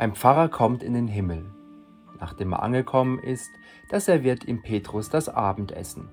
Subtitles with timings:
[0.00, 1.52] Ein Pfarrer kommt in den Himmel.
[2.18, 3.50] Nachdem er angekommen ist,
[3.90, 6.08] da serviert ihm Petrus das Abendessen.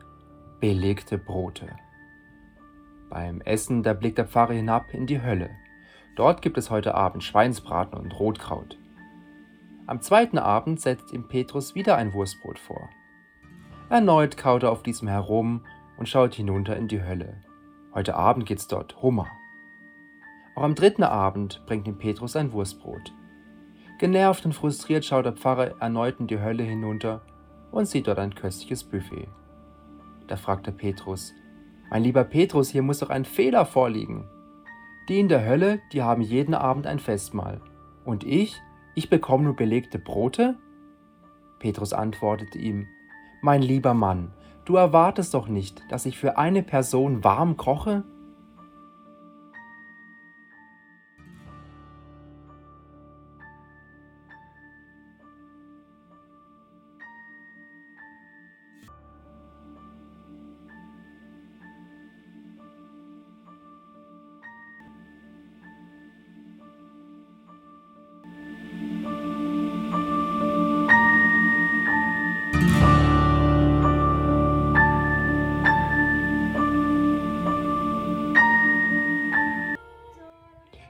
[0.59, 1.73] Belegte Brote.
[3.09, 5.52] Beim Essen, da blickt der Pfarrer hinab in die Hölle.
[6.17, 8.77] Dort gibt es heute Abend Schweinsbraten und Rotkraut.
[9.85, 12.90] Am zweiten Abend setzt ihm Petrus wieder ein Wurstbrot vor.
[13.90, 15.65] Erneut kaut er auf diesem herum
[15.95, 17.41] und schaut hinunter in die Hölle.
[17.93, 19.29] Heute Abend gibt's dort Hummer.
[20.57, 23.13] Auch am dritten Abend bringt ihm Petrus ein Wurstbrot.
[23.97, 27.21] Genervt und frustriert schaut der Pfarrer erneut in die Hölle hinunter
[27.71, 29.27] und sieht dort ein köstliches Buffet.
[30.27, 31.33] Da fragt er Petrus,
[31.89, 34.29] Mein lieber Petrus, hier muss doch ein Fehler vorliegen.
[35.09, 37.61] Die in der Hölle, die haben jeden Abend ein Festmahl.
[38.03, 38.61] Und ich,
[38.93, 40.57] ich bekomme nur belegte Brote?
[41.59, 42.87] Petrus antwortete ihm,
[43.41, 44.34] Mein lieber Mann,
[44.65, 48.04] du erwartest doch nicht, dass ich für eine Person warm koche?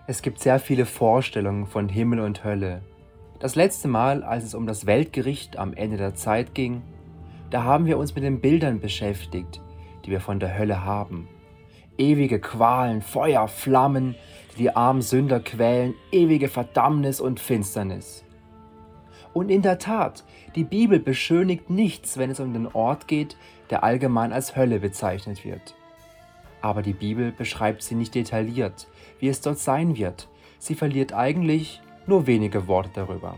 [0.10, 2.82] Es gibt sehr viele Vorstellungen von Himmel und Hölle.
[3.40, 6.82] Das letzte Mal, als es um das Weltgericht am Ende der Zeit ging,
[7.50, 9.62] da haben wir uns mit den Bildern beschäftigt,
[10.06, 11.28] die wir von der Hölle haben.
[11.98, 14.16] Ewige Qualen, Feuer, Flammen,
[14.54, 18.24] die die armen Sünder quälen, ewige Verdammnis und Finsternis.
[19.34, 20.24] Und in der Tat,
[20.56, 23.36] die Bibel beschönigt nichts, wenn es um den Ort geht,
[23.72, 25.76] der allgemein als Hölle bezeichnet wird.
[26.62, 28.88] Aber die Bibel beschreibt sie nicht detailliert,
[29.20, 30.28] wie es dort sein wird.
[30.60, 33.36] Sie verliert eigentlich nur wenige Worte darüber.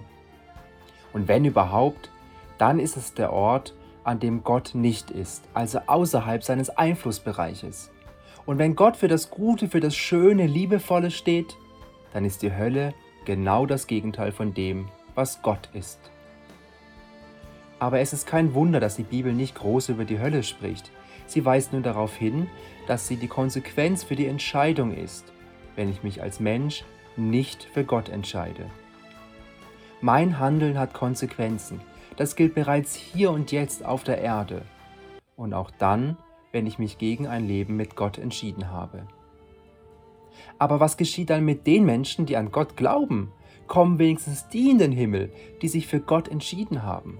[1.13, 2.11] Und wenn überhaupt,
[2.57, 7.91] dann ist es der Ort, an dem Gott nicht ist, also außerhalb seines Einflussbereiches.
[8.45, 11.57] Und wenn Gott für das Gute, für das Schöne, Liebevolle steht,
[12.13, 12.93] dann ist die Hölle
[13.25, 15.99] genau das Gegenteil von dem, was Gott ist.
[17.77, 20.91] Aber es ist kein Wunder, dass die Bibel nicht groß über die Hölle spricht.
[21.27, 22.49] Sie weist nun darauf hin,
[22.87, 25.31] dass sie die Konsequenz für die Entscheidung ist,
[25.79, 26.83] wenn ich mich als Mensch
[27.15, 28.65] nicht für Gott entscheide.
[30.01, 31.79] Mein Handeln hat Konsequenzen.
[32.17, 34.63] Das gilt bereits hier und jetzt auf der Erde.
[35.37, 36.17] Und auch dann,
[36.51, 39.07] wenn ich mich gegen ein Leben mit Gott entschieden habe.
[40.57, 43.31] Aber was geschieht dann mit den Menschen, die an Gott glauben?
[43.67, 45.31] Kommen wenigstens die in den Himmel,
[45.61, 47.19] die sich für Gott entschieden haben.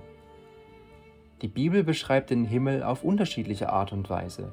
[1.41, 4.51] Die Bibel beschreibt den Himmel auf unterschiedliche Art und Weise.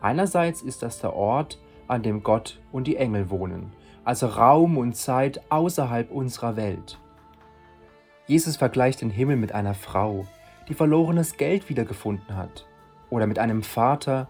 [0.00, 1.58] Einerseits ist das der Ort,
[1.88, 3.72] an dem Gott und die Engel wohnen,
[4.04, 6.98] also Raum und Zeit außerhalb unserer Welt.
[8.26, 10.26] Jesus vergleicht den Himmel mit einer Frau,
[10.68, 12.66] die verlorenes Geld wiedergefunden hat,
[13.10, 14.28] oder mit einem Vater,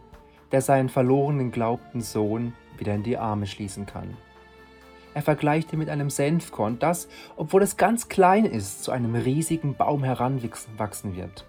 [0.52, 4.16] der seinen verlorenen glaubten Sohn wieder in die Arme schließen kann.
[5.14, 9.74] Er vergleicht ihn mit einem Senfkorn, das, obwohl es ganz klein ist, zu einem riesigen
[9.74, 11.46] Baum heranwachsen wird.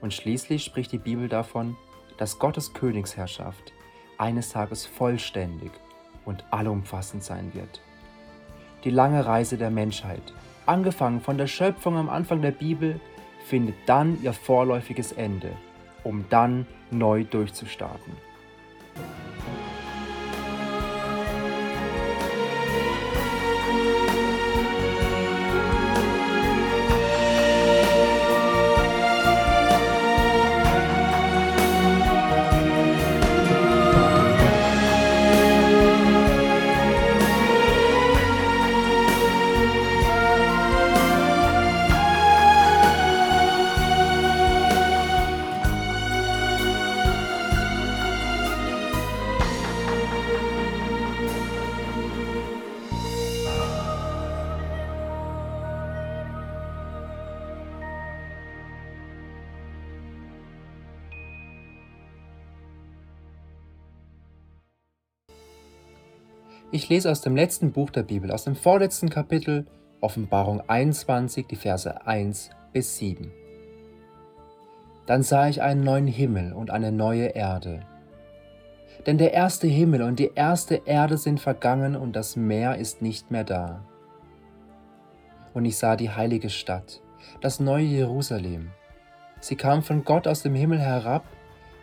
[0.00, 1.76] Und schließlich spricht die Bibel davon,
[2.16, 3.72] dass Gottes Königsherrschaft
[4.20, 5.72] eines Tages vollständig
[6.24, 7.80] und allumfassend sein wird.
[8.84, 10.22] Die lange Reise der Menschheit,
[10.66, 13.00] angefangen von der Schöpfung am Anfang der Bibel,
[13.46, 15.52] findet dann ihr vorläufiges Ende,
[16.04, 18.12] um dann neu durchzustarten.
[66.72, 69.66] Ich lese aus dem letzten Buch der Bibel, aus dem vorletzten Kapitel,
[70.00, 73.32] Offenbarung 21, die Verse 1 bis 7.
[75.04, 77.80] Dann sah ich einen neuen Himmel und eine neue Erde.
[79.04, 83.32] Denn der erste Himmel und die erste Erde sind vergangen und das Meer ist nicht
[83.32, 83.84] mehr da.
[85.52, 87.00] Und ich sah die heilige Stadt,
[87.40, 88.70] das neue Jerusalem.
[89.40, 91.24] Sie kam von Gott aus dem Himmel herab,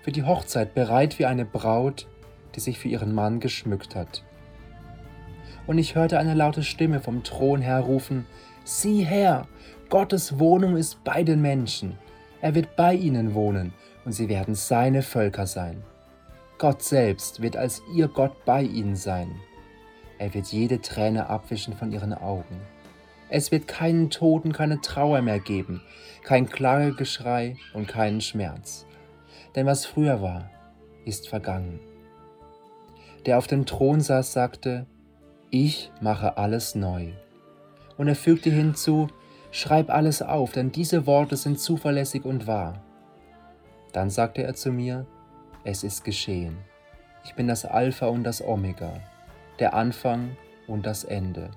[0.02, 2.08] für die Hochzeit bereit wie eine Braut,
[2.56, 4.24] die sich für ihren Mann geschmückt hat.
[5.68, 8.26] Und ich hörte eine laute Stimme vom Thron her rufen,
[8.64, 9.48] Sieh her,
[9.90, 11.98] Gottes Wohnung ist bei den Menschen.
[12.42, 13.74] Er wird bei ihnen wohnen
[14.04, 15.84] und sie werden seine Völker sein.
[16.58, 19.36] Gott selbst wird als ihr Gott bei ihnen sein.
[20.18, 22.60] Er wird jede Träne abwischen von ihren Augen.
[23.30, 25.82] Es wird keinen Tod und keine Trauer mehr geben,
[26.24, 28.86] kein Klagegeschrei und keinen Schmerz.
[29.56, 30.50] Denn was früher war,
[31.06, 31.80] ist vergangen.
[33.26, 34.88] Der auf dem Thron saß, sagte,
[35.50, 37.14] ich mache alles neu.
[37.98, 39.08] Und er fügte hinzu,
[39.52, 42.82] schreib alles auf, denn diese Worte sind zuverlässig und wahr.
[43.94, 45.06] Dann sagte er zu mir,
[45.64, 46.58] es ist geschehen.
[47.24, 48.94] Ich bin das Alpha und das Omega,
[49.60, 51.52] der Anfang und das Ende.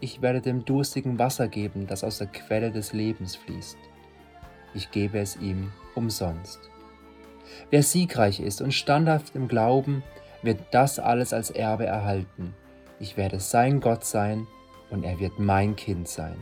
[0.00, 3.78] Ich werde dem Durstigen Wasser geben, das aus der Quelle des Lebens fließt.
[4.74, 6.58] Ich gebe es ihm umsonst.
[7.70, 10.02] Wer siegreich ist und standhaft im Glauben,
[10.42, 12.54] wird das alles als Erbe erhalten.
[13.02, 14.46] Ich werde sein Gott sein
[14.88, 16.36] und er wird mein Kind sein.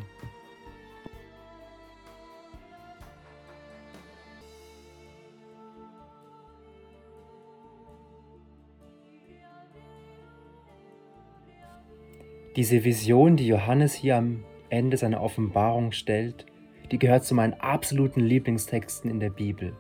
[12.57, 16.45] Diese Vision, die Johannes hier am Ende seiner Offenbarung stellt,
[16.91, 19.73] die gehört zu meinen absoluten Lieblingstexten in der Bibel,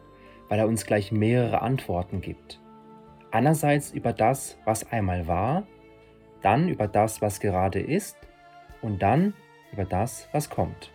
[0.49, 2.59] weil er uns gleich mehrere Antworten gibt.
[3.33, 5.67] Einerseits über das, was einmal war,
[6.42, 8.16] dann über das, was gerade ist
[8.82, 9.34] und dann
[9.72, 10.90] über das, was kommt.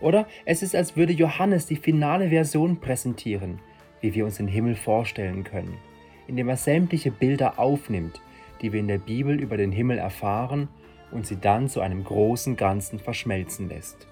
[0.00, 3.60] Oder es ist, als würde Johannes die finale Version präsentieren,
[4.00, 5.78] wie wir uns den Himmel vorstellen können,
[6.26, 8.20] indem er sämtliche Bilder aufnimmt,
[8.60, 10.68] die wir in der Bibel über den Himmel erfahren
[11.10, 14.06] und sie dann zu einem großen Ganzen verschmelzen lässt.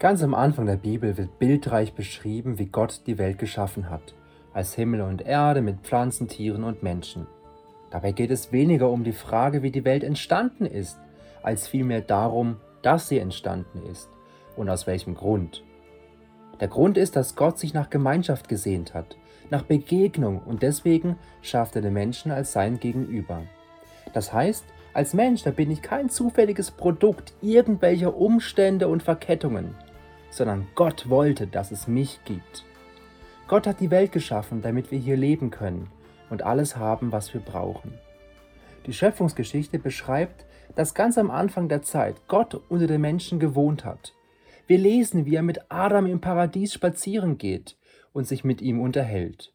[0.00, 4.14] Ganz am Anfang der Bibel wird bildreich beschrieben, wie Gott die Welt geschaffen hat,
[4.54, 7.26] als Himmel und Erde mit Pflanzen, Tieren und Menschen.
[7.90, 11.00] Dabei geht es weniger um die Frage, wie die Welt entstanden ist,
[11.42, 14.08] als vielmehr darum, dass sie entstanden ist
[14.56, 15.64] und aus welchem Grund.
[16.60, 19.16] Der Grund ist, dass Gott sich nach Gemeinschaft gesehnt hat,
[19.50, 23.42] nach Begegnung und deswegen schafft er den Menschen als sein Gegenüber.
[24.12, 24.64] Das heißt,
[24.94, 29.74] als Mensch, da bin ich kein zufälliges Produkt irgendwelcher Umstände und Verkettungen,
[30.30, 32.64] sondern Gott wollte, dass es mich gibt.
[33.46, 35.90] Gott hat die Welt geschaffen, damit wir hier leben können
[36.30, 37.94] und alles haben, was wir brauchen.
[38.86, 40.44] Die Schöpfungsgeschichte beschreibt,
[40.74, 44.12] dass ganz am Anfang der Zeit Gott unter den Menschen gewohnt hat
[44.68, 47.78] wir lesen, wie er mit Adam im Paradies spazieren geht
[48.12, 49.54] und sich mit ihm unterhält.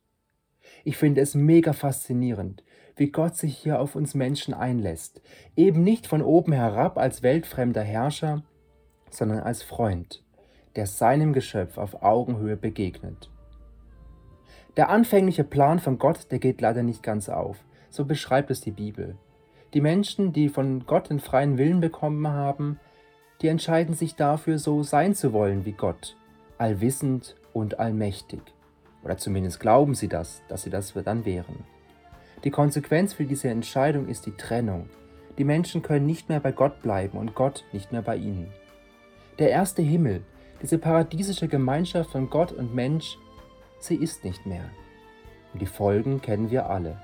[0.83, 2.63] Ich finde es mega faszinierend,
[2.95, 5.21] wie Gott sich hier auf uns Menschen einlässt,
[5.55, 8.41] eben nicht von oben herab als weltfremder Herrscher,
[9.11, 10.23] sondern als Freund,
[10.75, 13.29] der seinem Geschöpf auf Augenhöhe begegnet.
[14.75, 17.57] Der anfängliche Plan von Gott, der geht leider nicht ganz auf,
[17.89, 19.15] so beschreibt es die Bibel.
[19.73, 22.79] Die Menschen, die von Gott den freien Willen bekommen haben,
[23.41, 26.15] die entscheiden sich dafür, so sein zu wollen wie Gott,
[26.57, 28.41] allwissend und allmächtig.
[29.03, 31.65] Oder zumindest glauben sie das, dass sie das dann wären.
[32.43, 34.89] Die Konsequenz für diese Entscheidung ist die Trennung.
[35.37, 38.51] Die Menschen können nicht mehr bei Gott bleiben und Gott nicht mehr bei ihnen.
[39.39, 40.23] Der erste Himmel,
[40.63, 43.17] diese paradiesische Gemeinschaft von Gott und Mensch,
[43.79, 44.63] sie ist nicht mehr.
[45.51, 46.97] Und die Folgen kennen wir alle.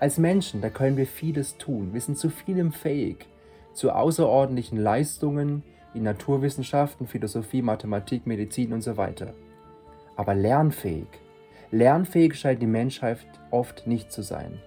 [0.00, 3.26] Als Menschen, da können wir vieles tun, wir sind zu vielem fähig,
[3.74, 9.34] zu außerordentlichen Leistungen in Naturwissenschaften, Philosophie, Mathematik, Medizin und so weiter.
[10.16, 11.08] Aber lernfähig,
[11.70, 13.18] lernfähig scheint die Menschheit
[13.50, 14.60] oft nicht zu sein.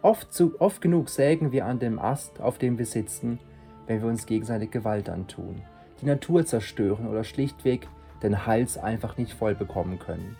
[0.00, 3.40] Oft, zu, oft genug sägen wir an dem Ast, auf dem wir sitzen,
[3.88, 5.62] wenn wir uns gegenseitig Gewalt antun,
[6.04, 7.88] die Natur zerstören oder schlichtweg
[8.22, 10.36] den Hals einfach nicht voll bekommen können.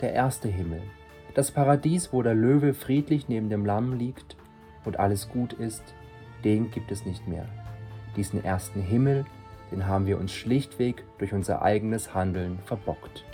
[0.00, 0.82] Der erste Himmel,
[1.34, 4.36] das Paradies, wo der Löwe friedlich neben dem Lamm liegt
[4.84, 5.82] und alles gut ist,
[6.44, 7.46] den gibt es nicht mehr.
[8.16, 9.24] Diesen ersten Himmel,
[9.70, 13.24] den haben wir uns schlichtweg durch unser eigenes Handeln verbockt.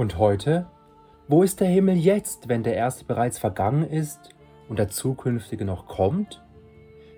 [0.00, 0.64] Und heute?
[1.28, 4.30] Wo ist der Himmel jetzt, wenn der erste bereits vergangen ist
[4.66, 6.42] und der zukünftige noch kommt?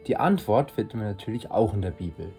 [0.08, 2.32] Die Antwort finden wir natürlich auch in der Bibel.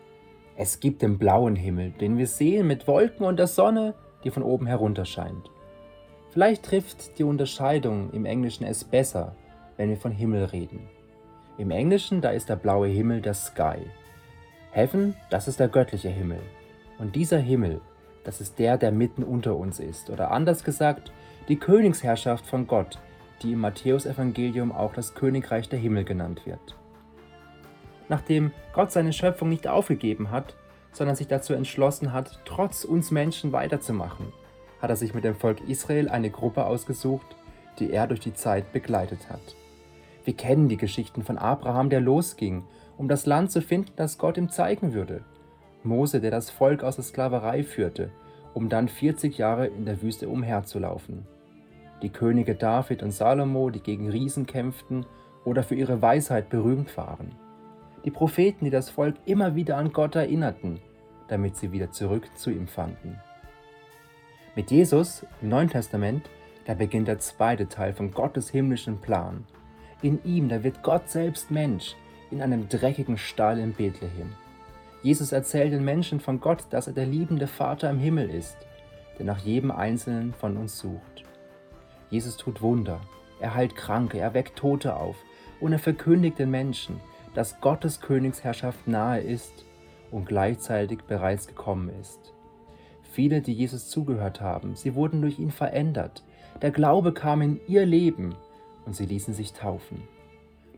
[0.58, 3.94] Es gibt den blauen Himmel, den wir sehen mit Wolken und der Sonne,
[4.26, 5.50] die von oben herunter scheint.
[6.32, 9.38] Vielleicht trifft die Unterscheidung im Englischen es besser,
[9.78, 10.90] wenn wir von Himmel reden.
[11.58, 13.78] Im Englischen, da ist der blaue Himmel der Sky.
[14.74, 16.42] Heaven, das ist der göttliche Himmel.
[17.00, 17.80] Und dieser Himmel,
[18.24, 20.10] das ist der, der mitten unter uns ist.
[20.10, 21.12] Oder anders gesagt,
[21.48, 23.00] die Königsherrschaft von Gott,
[23.42, 26.78] die im Matthäusevangelium auch das Königreich der Himmel genannt wird.
[28.10, 30.56] Nachdem Gott seine Schöpfung nicht aufgegeben hat,
[30.92, 34.32] sondern sich dazu entschlossen hat, trotz uns Menschen weiterzumachen,
[34.82, 37.36] hat er sich mit dem Volk Israel eine Gruppe ausgesucht,
[37.80, 39.56] die er durch die Zeit begleitet hat.
[40.26, 42.64] Wir kennen die Geschichten von Abraham, der losging,
[42.98, 45.26] um das Land zu finden, das Gott ihm zeigen würde.
[45.86, 48.12] Mose, der das Volk aus der Sklaverei führte,
[48.54, 51.26] um dann 40 Jahre in der Wüste umherzulaufen.
[52.02, 55.06] Die Könige David und Salomo, die gegen Riesen kämpften
[55.46, 57.36] oder für ihre Weisheit berühmt waren
[58.06, 60.80] die Propheten, die das Volk immer wieder an Gott erinnerten,
[61.28, 63.20] damit sie wieder zurück zu ihm fanden.
[64.56, 66.30] Mit Jesus im Neuen Testament,
[66.66, 69.46] da beginnt der zweite Teil von Gottes himmlischen Plan.
[70.02, 71.96] In ihm, da wird Gott selbst Mensch
[72.30, 74.34] in einem dreckigen Stall in Bethlehem.
[75.04, 78.56] Jesus erzählt den Menschen von Gott, dass er der liebende Vater im Himmel ist,
[79.20, 81.26] der nach jedem Einzelnen von uns sucht.
[82.10, 83.02] Jesus tut Wunder,
[83.42, 85.18] er heilt Kranke, er weckt Tote auf
[85.60, 87.02] und er verkündigt den Menschen,
[87.34, 89.66] dass Gottes Königsherrschaft nahe ist
[90.10, 92.34] und gleichzeitig bereits gekommen ist.
[93.12, 96.24] Viele, die Jesus zugehört haben, sie wurden durch ihn verändert.
[96.62, 98.36] Der Glaube kam in ihr Leben
[98.86, 100.04] und sie ließen sich taufen.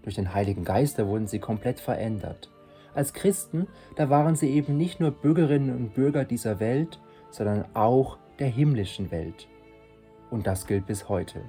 [0.01, 2.49] Durch den Heiligen Geist wurden sie komplett verändert.
[2.95, 6.99] Als Christen, da waren sie eben nicht nur Bürgerinnen und Bürger dieser Welt,
[7.29, 9.47] sondern auch der himmlischen Welt.
[10.31, 11.41] Und das gilt bis heute.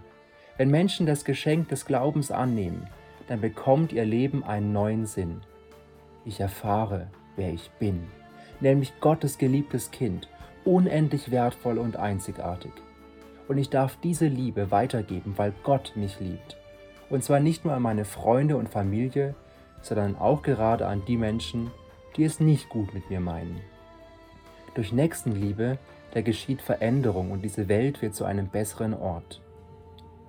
[0.56, 2.88] Wenn Menschen das Geschenk des Glaubens annehmen,
[3.28, 5.42] dann bekommt ihr Leben einen neuen Sinn.
[6.24, 8.04] Ich erfahre, wer ich bin,
[8.60, 10.28] nämlich Gottes geliebtes Kind,
[10.64, 12.72] unendlich wertvoll und einzigartig.
[13.46, 16.56] Und ich darf diese Liebe weitergeben, weil Gott mich liebt.
[17.08, 19.36] Und zwar nicht nur an meine Freunde und Familie,
[19.82, 21.70] sondern auch gerade an die Menschen,
[22.16, 23.60] die es nicht gut mit mir meinen.
[24.74, 25.78] Durch Nächstenliebe,
[26.12, 29.40] da geschieht Veränderung und diese Welt wird zu einem besseren Ort.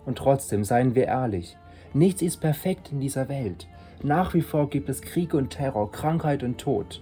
[0.06, 1.58] Und trotzdem seien wir ehrlich,
[1.94, 3.68] Nichts ist perfekt in dieser Welt.
[4.04, 7.02] Nach wie vor gibt es Krieg und Terror, Krankheit und Tod.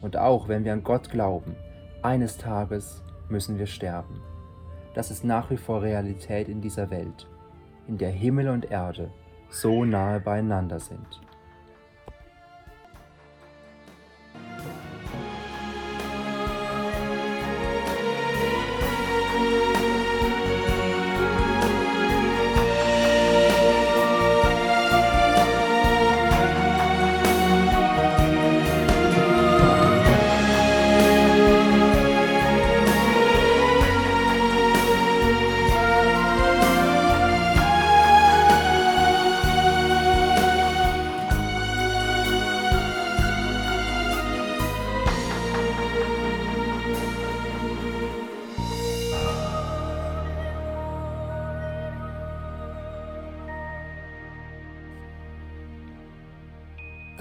[0.00, 1.56] Und auch wenn wir an Gott glauben,
[2.02, 4.20] eines Tages müssen wir sterben.
[4.94, 7.26] Das ist nach wie vor Realität in dieser Welt,
[7.88, 9.10] in der Himmel und Erde
[9.48, 11.22] so nahe beieinander sind.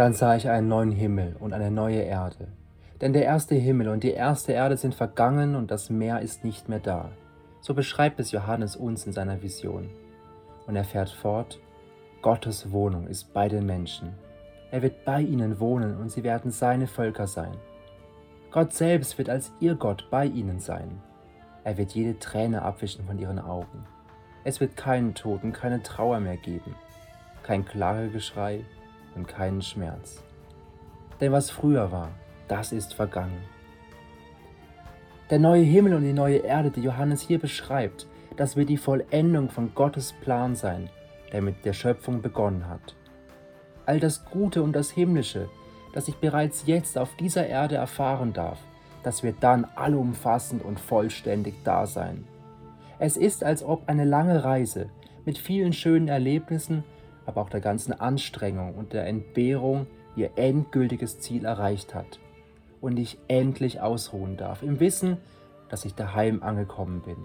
[0.04, 2.50] Dann sah ich einen neuen Himmel und eine neue Erde.
[3.00, 6.68] Denn der erste Himmel und die erste Erde sind vergangen und das Meer ist nicht
[6.68, 7.12] mehr da.
[7.62, 9.90] So beschreibt es Johannes uns in seiner Vision.
[10.68, 11.58] Und er fährt fort,
[12.22, 14.10] Gottes Wohnung ist bei den Menschen.
[14.72, 17.56] Er wird bei ihnen wohnen und sie werden seine Völker sein.
[18.52, 21.02] Gott selbst wird als ihr Gott bei ihnen sein.
[21.64, 23.86] Er wird jede Träne abwischen von ihren Augen.
[24.44, 26.76] Es wird keinen Tod und keine Trauer mehr geben,
[27.44, 28.66] kein Klagegeschrei,
[29.16, 30.24] und keinen Schmerz.
[31.20, 32.10] Denn was früher war,
[32.48, 33.44] das ist vergangen.
[35.30, 39.50] Der neue Himmel und die neue Erde, die Johannes hier beschreibt, das wird die Vollendung
[39.50, 40.90] von Gottes Plan sein,
[41.32, 42.96] der mit der Schöpfung begonnen hat.
[43.86, 45.50] All das Gute und das Himmlische,
[45.94, 48.60] das ich bereits jetzt auf dieser Erde erfahren darf,
[49.04, 52.26] das wird dann allumfassend und vollständig da sein.
[53.00, 54.90] Es ist, als ob eine lange Reise
[55.26, 56.84] mit vielen schönen Erlebnissen
[57.26, 62.20] aber auch der ganzen Anstrengung und der Entbehrung ihr endgültiges Ziel erreicht hat
[62.82, 65.18] und ich endlich ausruhen darf, im Wissen,
[65.70, 67.18] dass ich daheim angekommen bin.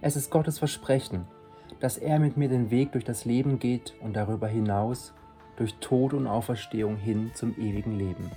[0.00, 1.26] Es ist Gottes Versprechen,
[1.80, 5.12] dass er mit mir den Weg durch das Leben geht und darüber hinaus
[5.56, 8.30] durch Tod und Auferstehung hin zum ewigen Leben.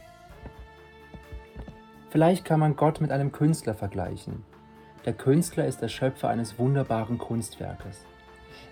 [2.09, 4.43] Vielleicht kann man Gott mit einem Künstler vergleichen.
[5.05, 8.05] Der Künstler ist der Schöpfer eines wunderbaren Kunstwerkes.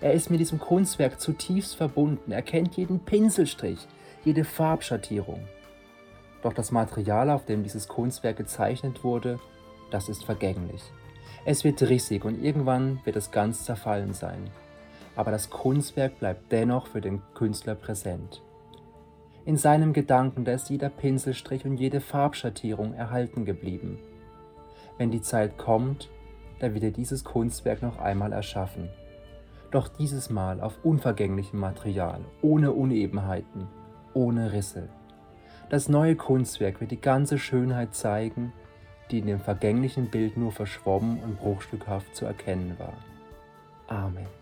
[0.02, 2.32] Er ist mit diesem Kunstwerk zutiefst verbunden.
[2.32, 3.88] Er kennt jeden Pinselstrich,
[4.24, 5.42] jede Farbschattierung.
[6.42, 9.40] Doch das Material, auf dem dieses Kunstwerk gezeichnet wurde,
[9.92, 10.82] das ist vergänglich.
[11.46, 14.50] Es wird rissig und irgendwann wird es ganz zerfallen sein.
[15.16, 18.42] Aber das Kunstwerk bleibt dennoch für den Künstler präsent.
[19.46, 24.00] In seinem Gedanken, da ist jeder Pinselstrich und jede Farbschattierung erhalten geblieben.
[24.98, 26.10] Wenn die Zeit kommt,
[26.60, 28.90] da wird er dieses Kunstwerk noch einmal erschaffen.
[29.72, 33.68] Doch dieses Mal auf unvergänglichem Material, ohne Unebenheiten,
[34.14, 34.90] ohne Risse.
[35.70, 38.52] Das neue Kunstwerk wird die ganze Schönheit zeigen,
[39.12, 42.94] die in dem vergänglichen Bild nur verschwommen und bruchstückhaft zu erkennen war.
[43.88, 44.38] Amen.